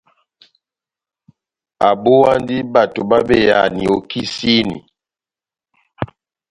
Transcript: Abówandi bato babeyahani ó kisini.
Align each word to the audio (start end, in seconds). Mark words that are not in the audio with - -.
Abówandi 1.89 2.55
bato 2.73 3.01
babeyahani 3.09 3.83
ó 3.95 3.97
kisini. 4.09 4.77